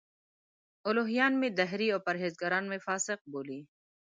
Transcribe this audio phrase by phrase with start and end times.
[0.89, 3.59] الهیان مې دهري او پرهېزګاران مې فاسق بولي.